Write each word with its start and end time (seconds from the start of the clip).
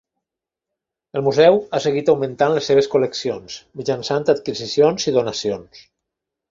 El 1.19 1.23
museu 1.27 1.59
ha 1.75 1.81
seguit 1.85 2.09
augmentant 2.15 2.57
les 2.57 2.71
seves 2.73 2.91
col·leccions 2.95 3.61
mitjançant 3.83 4.27
adquisicions 4.37 5.11
i 5.13 5.19
donacions. 5.23 5.89